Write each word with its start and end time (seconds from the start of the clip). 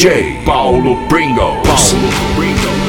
DJ 0.00 0.42
Paulo 0.46 0.96
Pringle. 1.08 1.60
Paulo 1.62 2.10
Pringle. 2.34 2.79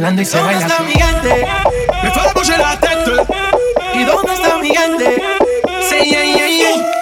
y 0.00 0.24
se 0.24 0.40
baila. 0.40 0.60
¿Dónde 0.60 0.74
está 0.74 0.82
mi 0.82 0.92
gente? 0.92 1.46
Me 2.02 2.10
fa 2.10 2.32
la 2.32 2.56
la 2.58 2.80
tête. 2.80 3.22
¿Y 3.94 4.04
dónde 4.04 4.32
está 4.32 4.56
migante? 4.58 5.22
Sí. 5.88 6.99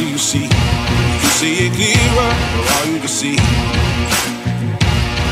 Do 0.00 0.08
you 0.08 0.18
see? 0.18 0.48
You 1.22 1.30
see 1.38 1.54
it 1.66 1.72
clearer, 1.76 2.32
or 2.56 2.64
are 2.76 2.86
you 2.90 2.98
deceived? 3.00 3.42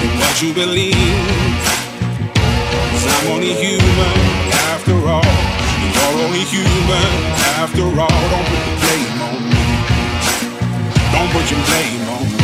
in 0.04 0.10
what 0.20 0.42
you 0.42 0.52
believe. 0.52 1.24
Cause 2.90 3.06
I'm 3.14 3.26
only 3.34 3.52
human 3.54 4.18
after 4.72 4.96
all. 5.14 5.32
And 5.82 5.90
You're 5.96 6.16
only 6.26 6.44
human 6.54 7.10
after 7.62 7.84
all. 8.04 8.22
Don't 8.32 8.46
put 8.52 8.62
the 8.68 8.74
blame 8.82 9.20
on 9.28 9.38
me. 9.52 9.64
Don't 11.14 11.30
put 11.34 11.44
your 11.50 11.62
blame 11.68 12.08
on 12.16 12.32
me. 12.32 12.37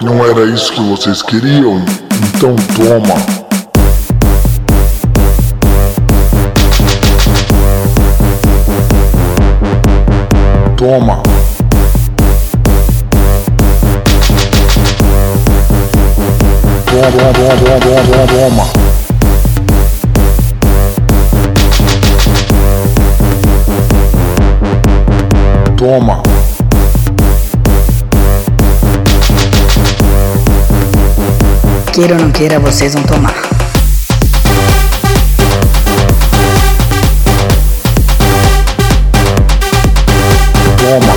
Não 0.00 0.24
era 0.24 0.44
isso 0.44 0.72
que 0.72 0.80
vocês 0.80 1.22
queriam? 1.22 1.84
Então 2.36 2.54
toma. 2.76 3.16
Toma. 10.76 11.20
Toma, 16.86 17.10
toma, 17.10 17.32
toma, 17.34 17.80
toma, 17.80 18.00
toma, 18.06 18.66
toma. 25.76 26.22
Toma. 26.22 26.37
Queira 31.98 32.14
ou 32.14 32.20
não 32.20 32.30
queira, 32.30 32.60
vocês 32.60 32.94
vão 32.94 33.02
tomar. 33.02 33.34
Toma. 40.78 41.14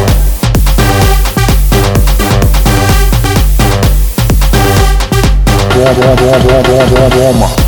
Toma, 5.69 5.93
toma, 5.93 6.39
toma, 6.39 6.89
toma, 6.89 7.09
toma, 7.11 7.60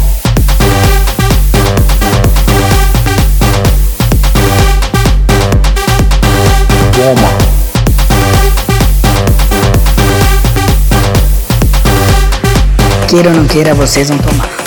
Queira 13.13 13.29
ou 13.29 13.35
não 13.35 13.45
queira, 13.45 13.75
vocês 13.75 14.09
vão 14.09 14.17
tomar. 14.17 14.62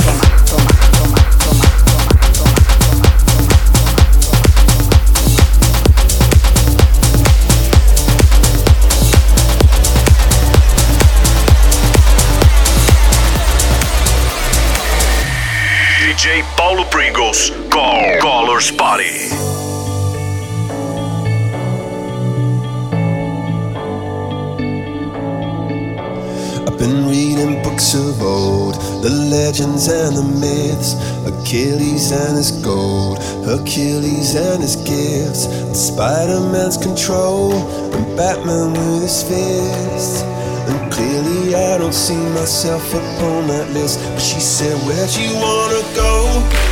His 32.50 32.62
gold, 32.62 33.18
Hercules 33.44 34.34
and 34.36 34.62
his 34.62 34.76
gifts, 34.76 35.46
and 35.46 35.76
Spider 35.76 36.40
Man's 36.52 36.76
control, 36.76 37.52
and 37.52 38.16
Batman 38.16 38.72
with 38.72 39.02
his 39.02 39.22
fists. 39.22 40.22
And 40.68 40.92
clearly, 40.92 41.54
I 41.54 41.78
don't 41.78 41.94
see 41.94 42.22
myself 42.34 42.86
upon 42.94 43.48
that 43.48 43.70
list. 43.72 43.98
But 44.12 44.20
she 44.20 44.40
said, 44.40 44.74
Where'd 44.86 45.14
you 45.14 45.34
wanna 45.34 45.82
go? 45.94 46.12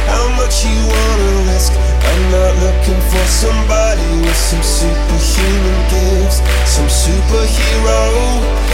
How 0.06 0.26
much 0.36 0.64
you 0.64 0.78
wanna 0.94 1.52
risk? 1.52 1.93
I'm 2.04 2.22
not 2.30 2.52
looking 2.64 3.00
for 3.10 3.24
somebody 3.26 4.06
with 4.22 4.36
some 4.36 4.62
superhuman 4.62 5.78
gifts, 5.90 6.38
some 6.68 6.88
superhero, 6.88 8.00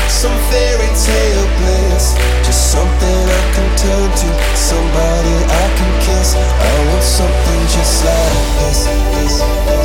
some 0.09 0.37
fairy 0.51 0.91
tale 0.93 1.47
bliss. 1.59 2.19
Just 2.45 2.73
something 2.73 3.21
I 3.39 3.43
can 3.55 3.69
turn 3.79 4.09
to, 4.11 4.29
somebody 4.55 5.37
I 5.47 5.67
can 5.79 5.93
kiss. 6.05 6.35
I 6.37 6.73
want 6.89 7.05
something 7.05 7.61
just 7.75 8.05
like 8.05 8.47
this. 8.59 8.81
this, 9.15 9.35
this. 9.67 9.80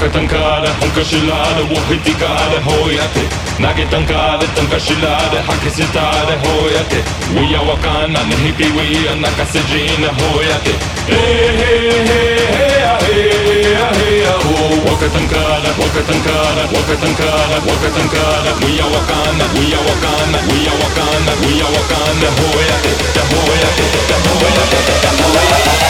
Toca 0.00 0.12
tankare, 0.12 0.68
honka 0.80 1.04
shillare, 1.04 1.62
wohitikare, 1.68 2.58
hoyate 2.64 3.24
Nage 3.58 3.84
tankare, 3.90 4.46
tanka 4.54 4.78
shillare, 4.80 5.38
hakisitare, 5.46 6.38
hoyate 6.42 7.04
Wiya 7.36 7.60
wakana, 7.60 8.24
nihipi 8.24 8.64
wiya, 8.64 9.14
nakasejina, 9.20 10.08
hoyate 10.16 10.72
Hey, 11.04 11.52
hey, 11.60 11.90
hey, 12.08 12.46
hey, 12.56 12.80
hey, 13.04 13.28
hey, 13.44 13.74
hey, 14.00 14.24
oh 14.40 14.88
Waka 14.88 15.08
tankare, 15.12 15.68
waka 15.80 16.02
tankare, 16.08 16.64
waka 16.72 16.96
tankare, 17.02 17.56
waka 17.68 17.88
tankare 17.96 18.50
Wiya 18.64 18.86
wakana, 18.94 19.44
wiya 19.52 19.80
wakana, 19.88 20.38
wiya 20.48 20.72
wakana, 20.80 21.32
wiya 21.44 21.66
wakana, 21.76 22.28
hoyate 22.40 22.92
Da 23.14 23.22
hoyate, 23.30 23.84
da 24.08 24.16
hoyate, 24.24 24.78
da 25.02 25.10
hoyate 25.20 25.89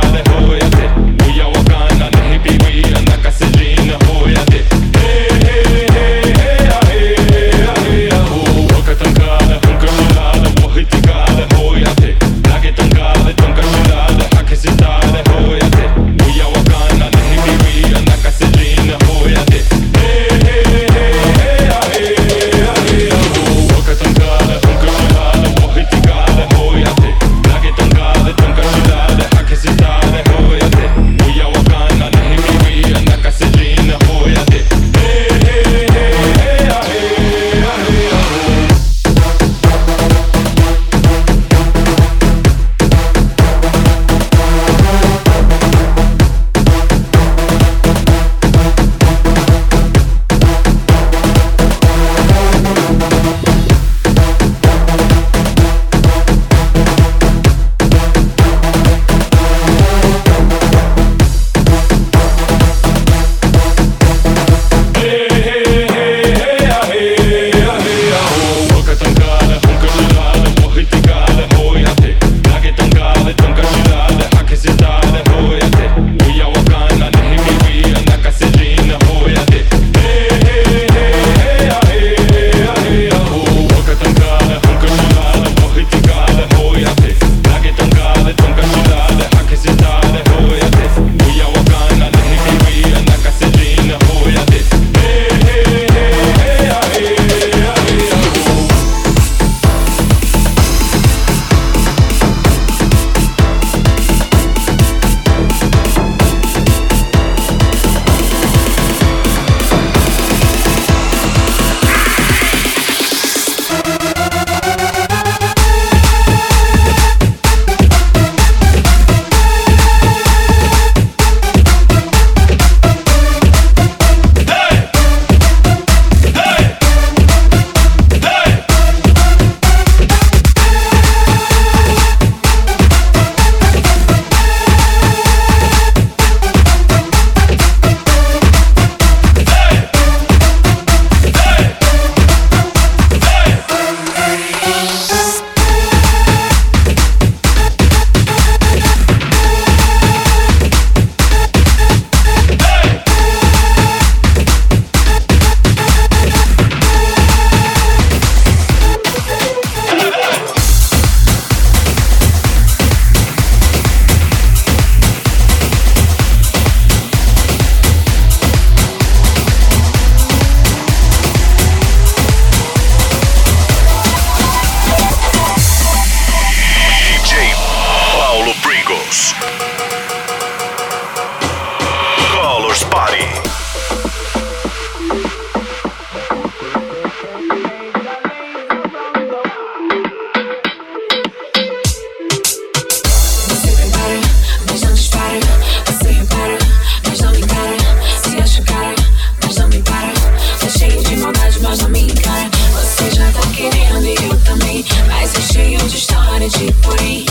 porém. 206.81 207.25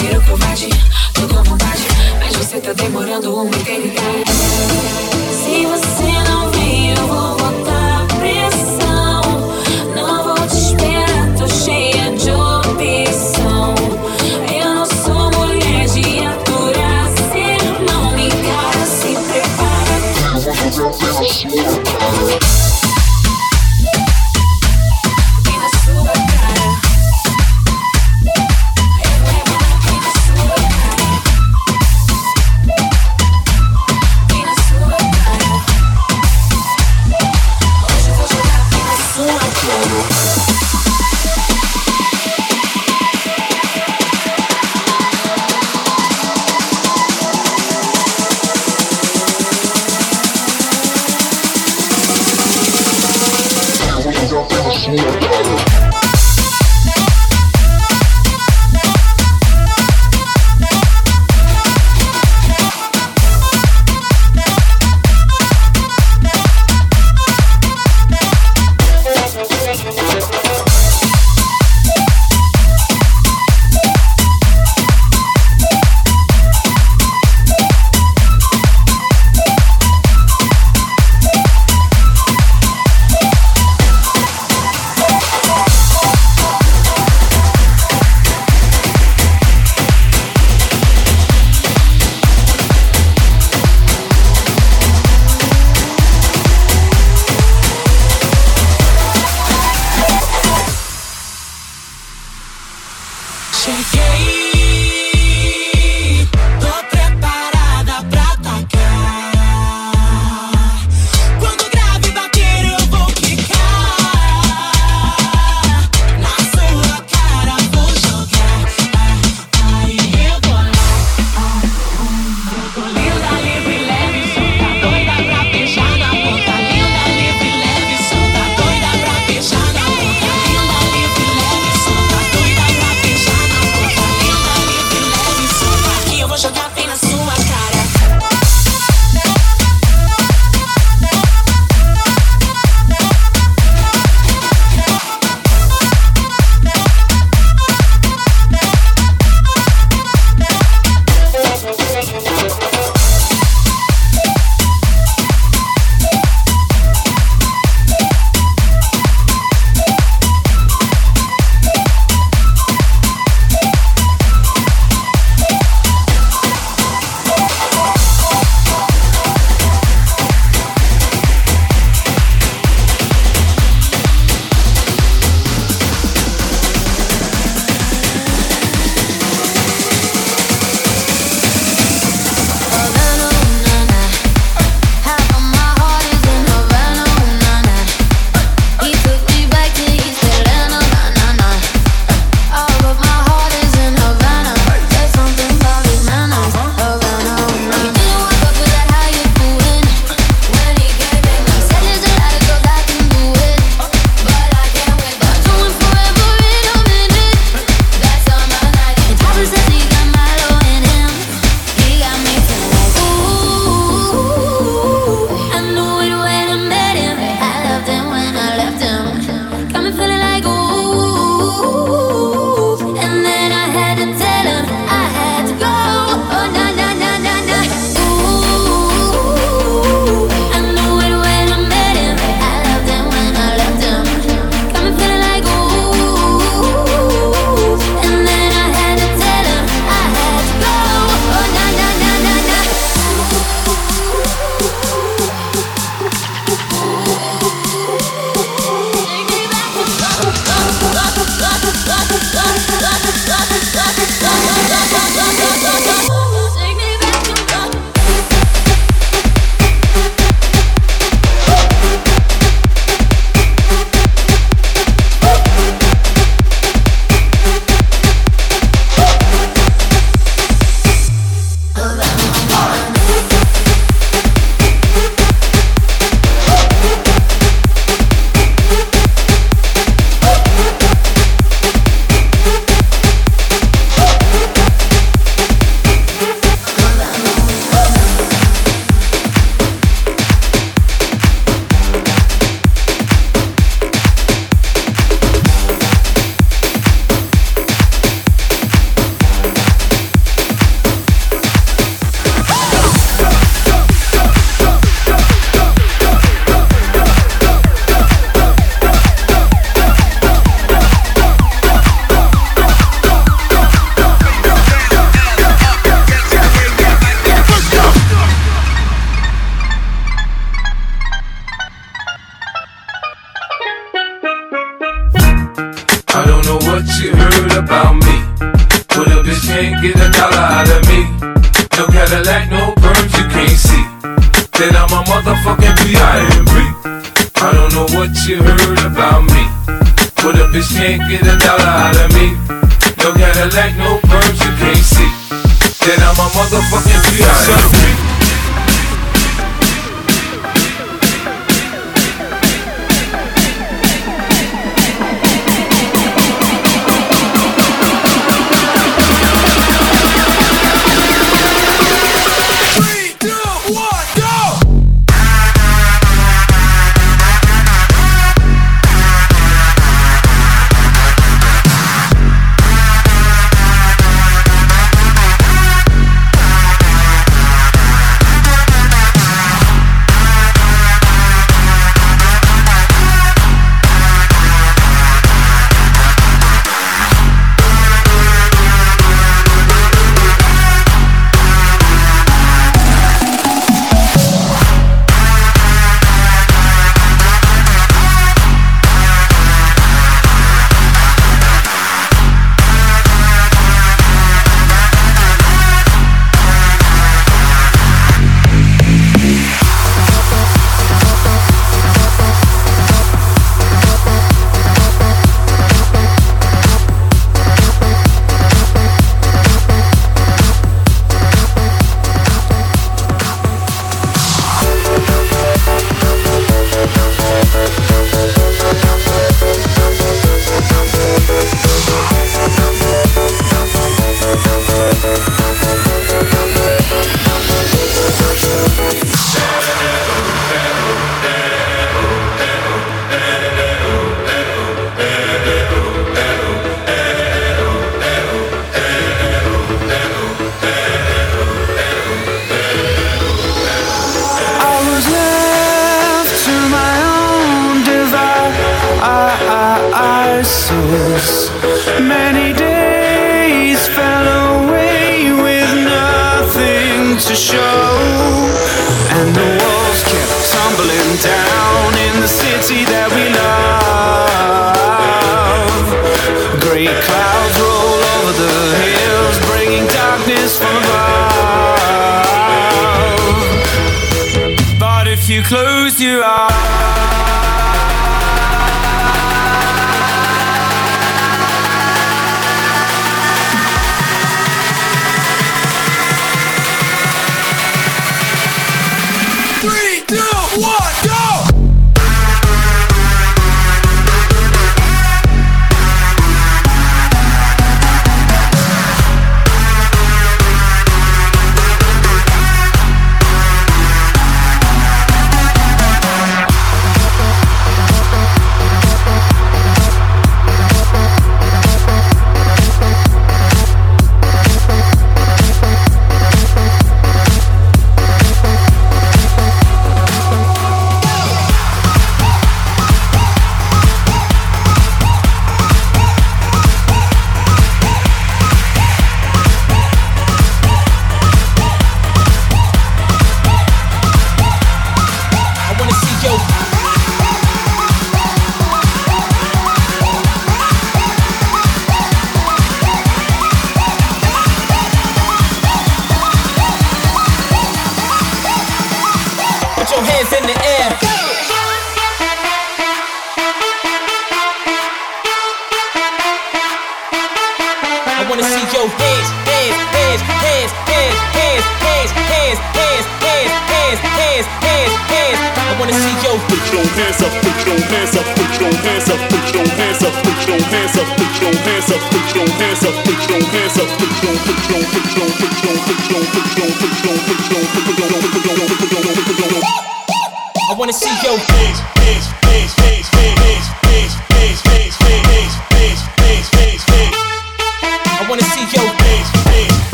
Viro 0.00 0.22
covarde, 0.22 0.68
tô 1.12 1.28
com 1.28 1.42
vontade 1.42 1.82
Mas 2.18 2.36
você 2.36 2.60
tá 2.60 2.72
demorando 2.72 3.34
uma 3.34 3.54
eternidade. 3.54 5.15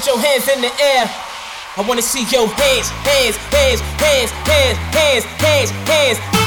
Put 0.00 0.06
your 0.06 0.18
hands 0.18 0.48
in 0.48 0.62
the 0.62 0.72
air. 0.82 1.04
I 1.76 1.84
wanna 1.86 2.00
see 2.00 2.24
your 2.34 2.48
hands, 2.48 2.88
hands, 2.88 3.36
hands, 3.52 3.80
hands, 4.00 4.30
hands, 4.48 4.78
hands, 4.96 5.24
hands, 5.42 5.70
hands. 5.70 6.39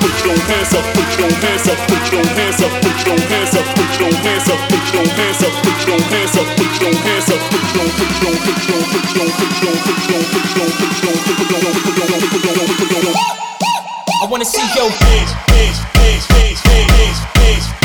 put 0.00 0.14
your 0.24 0.38
hands 0.48 0.74
up, 0.74 0.84
put 0.94 1.10
your 1.18 1.30
hands 1.42 1.68
up, 1.68 1.78
put 1.88 2.12
your 2.12 2.24
hands 2.24 2.62
up, 2.62 2.72
put 2.82 2.98
your 3.06 3.18
hands 3.18 3.54
up, 3.54 3.66
put 3.74 3.92
your 3.98 4.12
hands 4.22 4.48
up, 4.48 4.60
put 4.70 4.90
your 4.94 5.08
hands 5.10 5.42
up, 5.42 5.52
put 5.62 5.80
your 5.86 5.98
hands 5.98 6.36
up, 6.38 6.46
put 6.56 6.74
your 6.80 6.94
hands 6.94 7.28
up, 7.28 7.40
put 7.50 7.66
your 7.74 7.86
put 7.98 8.12
your 8.18 8.34
put 8.38 8.66
your 8.66 8.82
put 8.86 9.08
your 9.14 9.26
put 9.26 9.56
your 9.58 9.74
put 9.78 10.48
your 10.54 10.68
put 10.68 10.98
your 10.98 11.16
put 11.18 11.38
your 11.38 11.58
put 11.58 11.58
your 11.58 11.74
put 11.78 11.96
your 11.98 12.26
put 12.28 12.44
your 12.44 12.66
put 12.78 13.04
your 13.04 13.14
I 14.20 14.26
wanna 14.28 14.44
see 14.44 14.66
your 14.74 14.90
face, 14.90 15.32
face, 15.48 15.78
face, 15.94 16.26
face, 16.26 16.60
face, 16.60 16.90
face, 16.90 17.20
face. 17.34 17.77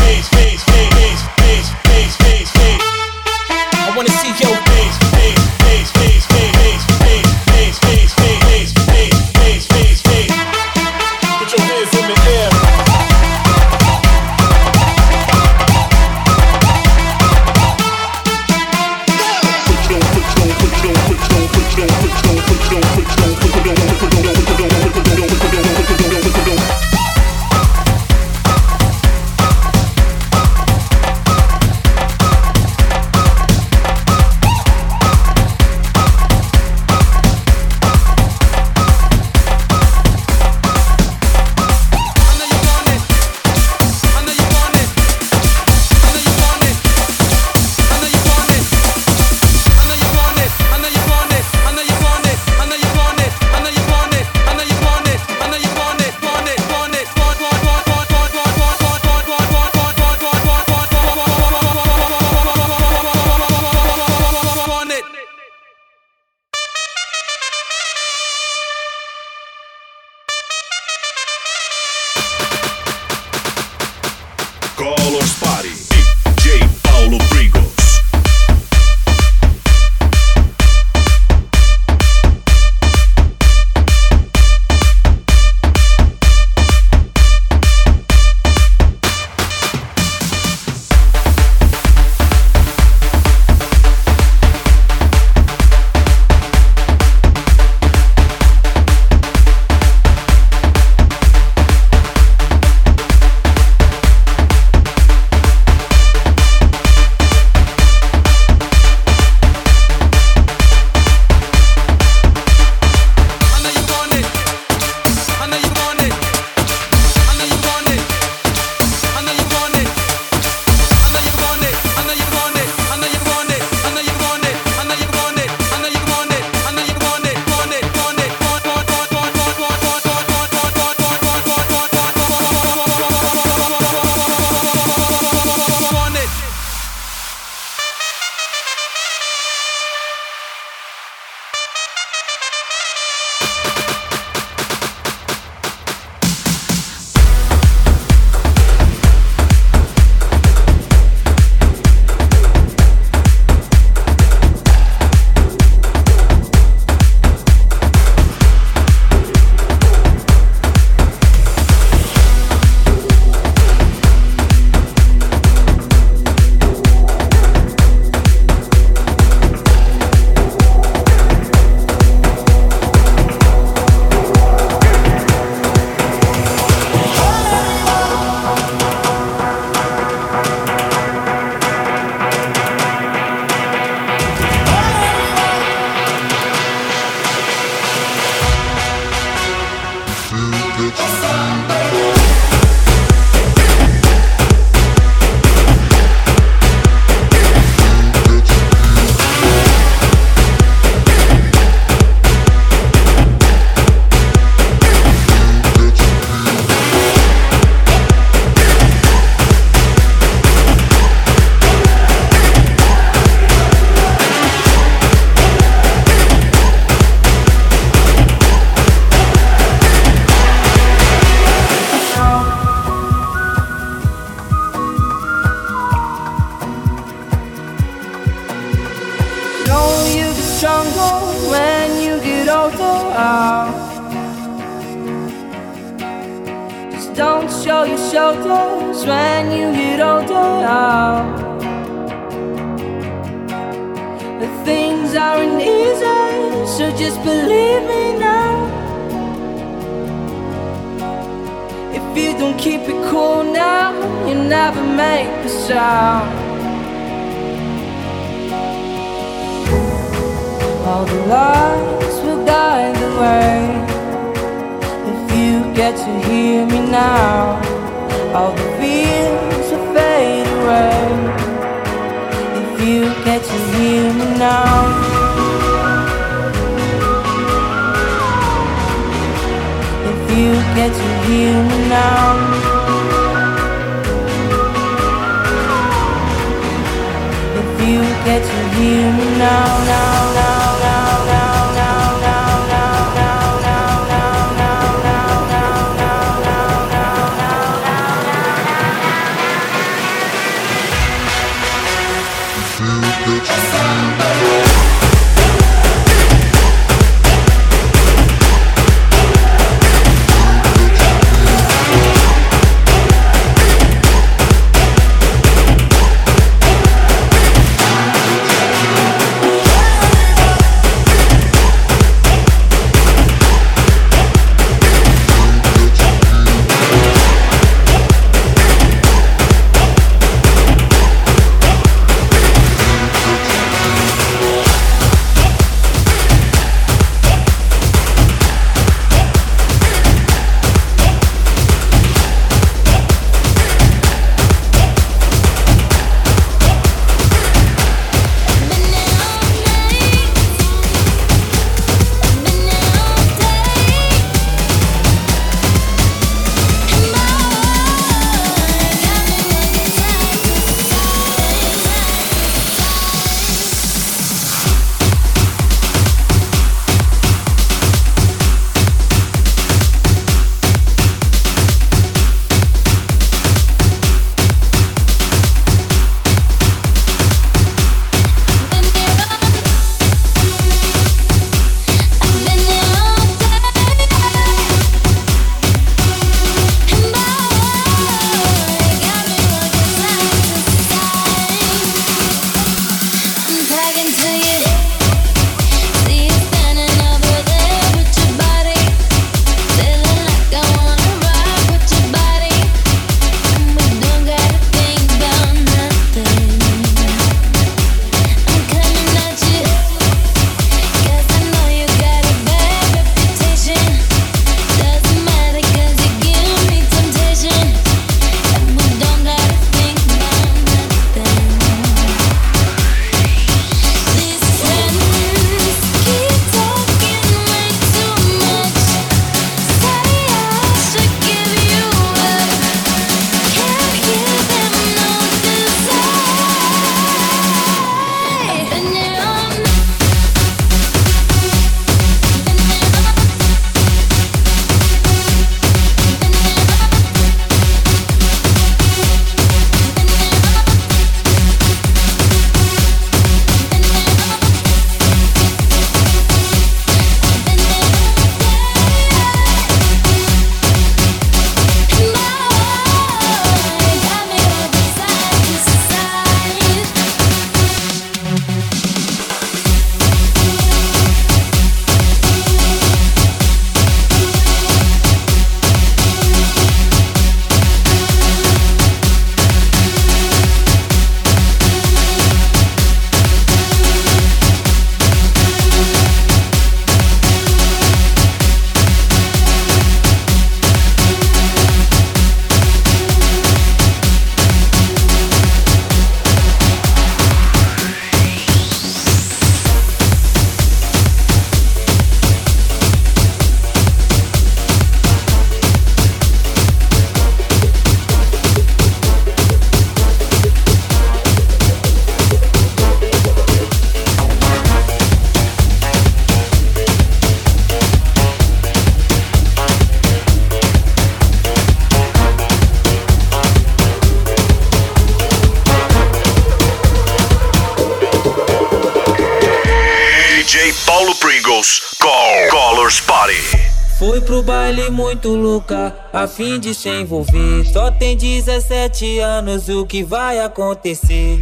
Fim 536.36 536.60
de 536.60 536.74
se 536.74 536.90
envolver. 536.90 537.66
Só 537.72 537.92
tem 537.92 538.18
17 538.18 539.20
anos, 539.20 539.70
o 539.70 539.86
que 539.86 540.04
vai 540.04 540.40
acontecer? 540.40 541.40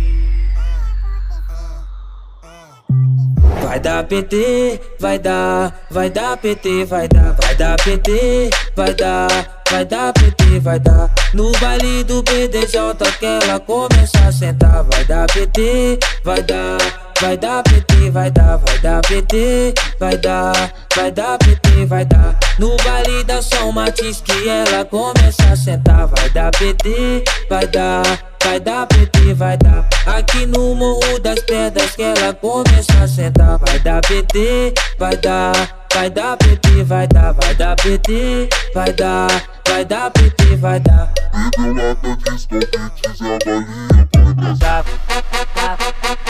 Vai 3.64 3.80
dar 3.80 4.04
PT, 4.04 4.82
vai 5.00 5.18
dar, 5.18 5.88
vai 5.90 6.10
dar 6.10 6.36
PT, 6.36 6.86
vai 6.86 7.08
dar, 7.08 7.34
vai 7.42 7.56
dar 7.56 7.78
PT, 7.78 8.50
vai 8.76 8.94
dar, 8.94 9.64
vai 9.70 9.86
dar 9.86 10.12
PT, 10.12 10.60
vai 10.60 10.80
dar. 10.80 11.10
No 11.34 11.52
baile 11.54 12.04
do 12.04 12.22
BDJ 12.24 12.78
que 13.18 13.26
ela 13.26 13.60
começa 13.62 14.20
a 14.28 14.32
sentar, 14.32 14.84
vai 14.84 15.06
dar 15.06 15.26
PT, 15.28 16.00
vai 16.26 16.44
dar, 16.44 16.78
vai 17.22 17.38
dar 17.38 17.62
PT, 17.64 18.10
vai 18.10 18.32
dar, 18.32 18.58
vai 18.58 18.80
dar 18.80 19.02
PT, 19.02 19.74
vai 20.00 20.18
dar, 20.18 20.74
vai 20.96 21.12
dar 21.12 21.38
PT, 21.38 21.86
vai 21.86 22.04
dar. 22.04 22.36
No 22.58 22.76
baile 22.78 23.24
da 23.24 23.42
São 23.42 23.72
Matiz 23.72 24.22
que 24.22 24.50
ela 24.50 24.84
começa 24.86 25.44
a 25.52 25.56
sentar, 25.56 26.08
vai 26.08 26.30
dar 26.32 26.52
PT, 26.52 27.24
vai 27.48 27.68
dar, 27.68 28.04
vai 28.44 28.60
dar 28.60 28.88
PT, 28.88 29.36
vai 29.36 29.56
dar. 29.58 29.88
Aqui 30.08 30.48
no 30.48 30.74
Morro 30.74 31.20
das 31.20 31.40
Pedras 31.42 31.92
que 31.96 32.02
ela 32.02 32.34
começa 32.34 32.92
a 33.04 33.08
sentar, 33.08 33.60
vai 33.60 33.80
dar 33.80 34.02
PT, 34.02 34.74
vai 34.98 35.16
dar, 35.18 35.54
vai 35.94 36.10
dar 36.10 36.36
PT, 36.38 36.84
vai 36.84 37.08
dar, 37.08 37.34
vai 37.34 37.54
dar 37.54 37.76
PT, 37.76 38.50
vai 38.74 38.94
dar, 38.94 39.28
vai 39.68 39.86
dar 39.86 40.10
PT, 40.10 40.56
vai 40.56 40.80
dar. 40.80 41.14
Bebeu 41.56 41.76
lata 41.76 42.18
de 42.18 42.36
escopites, 42.36 43.22
a 43.22 43.38
balinha 43.46 44.10
vai 44.36 44.56
dar. 44.58 46.21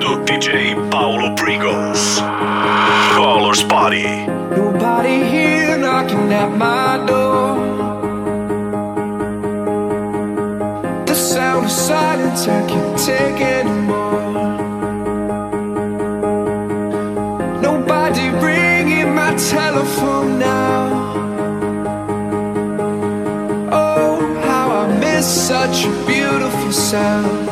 DJ 0.00 0.90
Paulo 0.90 1.34
Pringles. 1.34 2.18
Colors 2.18 3.64
Party. 3.64 4.26
Nobody 4.26 5.24
here 5.24 5.76
knocking 5.76 6.32
at 6.32 6.56
my 6.56 7.04
door. 7.06 7.56
The 11.06 11.14
sound 11.14 11.66
of 11.66 11.72
silence 11.72 12.46
I 12.46 12.66
can't 12.68 12.98
take 12.98 13.40
anymore. 13.40 14.32
Nobody 17.60 18.28
ringing 18.44 19.14
my 19.14 19.34
telephone 19.36 20.38
now. 20.38 21.14
Oh, 23.72 24.40
how 24.44 24.70
I 24.70 24.98
miss 25.00 25.26
such 25.26 25.84
a 25.86 26.06
beautiful 26.06 26.72
sound. 26.72 27.47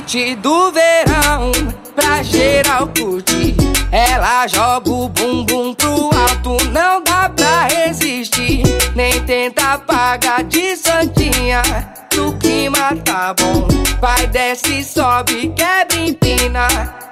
beat 0.00 0.36
do 0.36 0.72
verão 0.72 1.52
pra 1.94 2.22
geral 2.22 2.88
curtir. 2.88 3.54
Ela 3.90 4.46
joga 4.46 4.90
o 4.90 5.08
bumbum 5.08 5.74
pro 5.74 6.10
alto, 6.14 6.56
não 6.70 7.02
dá 7.02 7.28
pra 7.28 7.66
resistir. 7.66 8.62
Nem 8.94 9.22
tenta 9.24 9.76
pagar 9.78 10.44
de 10.44 10.76
santinha, 10.76 11.62
que 12.08 12.20
o 12.20 12.32
clima 12.38 12.96
tá 13.04 13.34
bom. 13.34 13.68
Vai, 14.00 14.26
desce, 14.28 14.82
sobe, 14.82 15.52
quebra, 15.54 15.98
empina, 15.98 16.66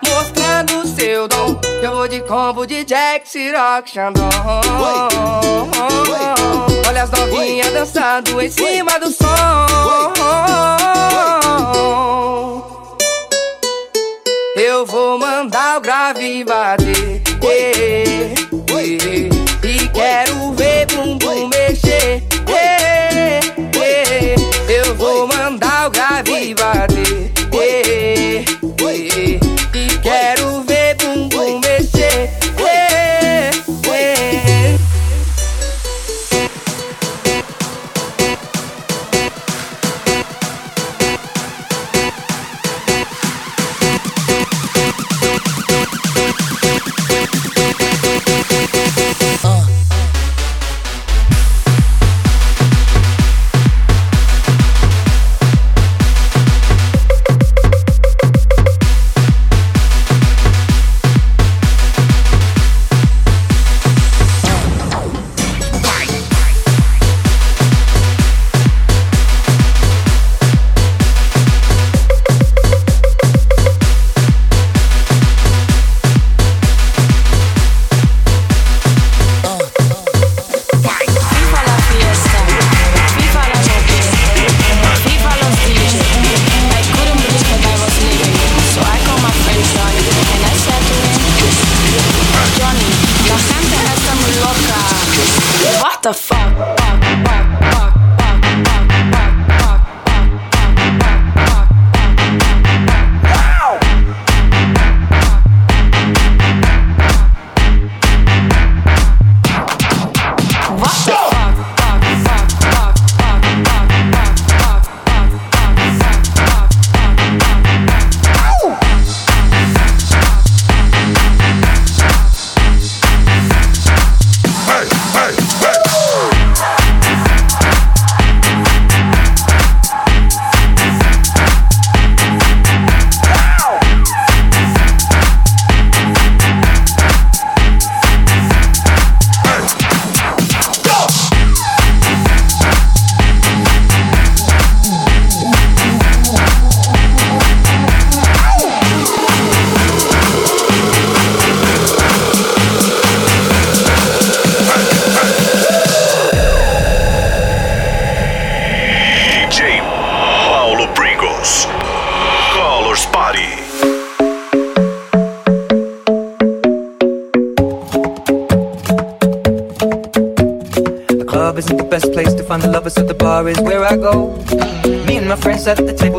mostrando 0.06 0.86
seu 0.86 1.28
dom. 1.28 1.60
Eu 1.82 1.96
vou 1.96 2.08
de 2.08 2.20
combo 2.22 2.66
de 2.66 2.84
Jack, 2.84 3.28
Ciroc, 3.28 3.88
Xandon. 3.88 4.28
Olha 6.88 7.02
as 7.02 7.10
novinhas 7.10 7.72
dançando 7.72 8.40
em 8.40 8.50
cima 8.50 8.98
do 8.98 9.10
som. 9.10 9.60
Eu 14.62 14.84
vou 14.84 15.18
mandar 15.18 15.78
o 15.78 15.80
grave 15.80 16.44
bater. 16.44 17.22
E 18.78 19.29
what 95.80 96.02
the 96.02 96.12
fuck? 96.12 96.79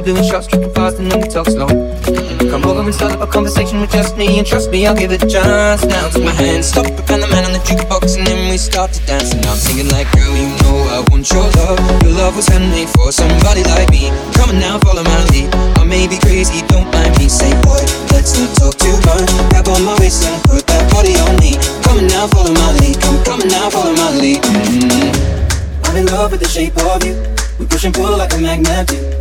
The 0.03 0.13
doing 0.13 0.23
shots, 0.25 0.47
tripping 0.47 0.73
fast, 0.73 0.97
and 0.99 1.11
then 1.11 1.21
we 1.21 1.27
talk 1.27 1.45
slow. 1.45 1.67
Come 2.49 2.65
over 2.65 2.81
and 2.81 2.93
start 2.93 3.13
up 3.13 3.21
a 3.21 3.27
conversation 3.27 3.81
with 3.81 3.91
just 3.91 4.17
me, 4.17 4.39
and 4.39 4.45
trust 4.47 4.71
me, 4.71 4.85
I'll 4.85 4.95
give 4.95 5.11
it 5.11 5.23
a 5.23 5.29
chance. 5.29 5.85
Now 5.85 6.09
take 6.09 6.23
my 6.23 6.33
hand, 6.33 6.65
stop 6.65 6.85
and 6.85 7.21
the 7.21 7.27
man 7.29 7.45
on 7.45 7.53
the 7.53 7.61
jukebox, 7.61 8.17
and 8.17 8.25
then 8.25 8.49
we 8.49 8.57
start 8.57 8.91
to 8.93 9.01
dance. 9.05 9.33
And 9.33 9.45
I'm 9.45 9.57
singing 9.57 9.89
like, 9.89 10.09
girl, 10.11 10.33
you 10.33 10.49
know 10.63 10.77
I 10.89 11.05
want 11.09 11.29
your 11.29 11.45
love. 11.61 11.79
Your 12.03 12.13
love 12.17 12.35
was 12.35 12.47
handmade 12.47 12.89
for 12.89 13.11
somebody 13.11 13.63
like 13.63 13.89
me. 13.91 14.09
Come 14.33 14.49
on 14.49 14.59
now, 14.59 14.79
follow 14.79 15.03
my 15.03 15.21
lead. 15.31 15.53
I 15.77 15.83
may 15.83 16.07
be 16.07 16.17
crazy, 16.17 16.65
don't 16.67 16.89
mind 16.91 17.17
me. 17.17 17.29
Say, 17.29 17.51
boy, 17.61 17.81
let's 18.11 18.37
not 18.37 18.51
talk 18.57 18.75
too 18.77 18.95
much. 19.05 19.29
Grab 19.53 19.67
on 19.69 19.85
my 19.85 19.95
waist 20.01 20.25
and 20.25 20.41
put 20.49 20.65
that 20.67 20.83
body 20.91 21.13
on 21.19 21.35
me. 21.37 21.57
Come 21.85 22.01
on 22.01 22.07
now, 22.07 22.25
follow 22.31 22.53
my 22.53 22.69
lead. 22.81 22.97
Come, 23.01 23.19
come 23.23 23.41
on 23.41 23.47
now, 23.49 23.69
follow 23.69 23.93
my 23.93 24.09
lead. 24.17 24.41
Mm-hmm. 24.41 25.85
I'm 25.85 25.95
in 25.97 26.05
love 26.07 26.31
with 26.31 26.41
the 26.41 26.49
shape 26.49 26.77
of 26.89 27.03
you. 27.05 27.13
We 27.59 27.67
push 27.67 27.85
and 27.85 27.93
pull 27.93 28.17
like 28.17 28.33
a 28.33 28.39
magnet 28.39 28.87
do. 28.87 29.20